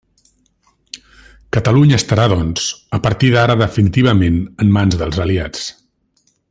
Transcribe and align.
Catalunya 1.57 1.99
estarà 2.03 2.25
doncs 2.33 2.65
a 2.99 3.03
partir 3.05 3.31
d'ara 3.37 3.59
definitivament 3.63 4.43
en 4.65 4.77
mans 4.79 4.99
dels 5.03 5.25
aliats. 5.27 5.73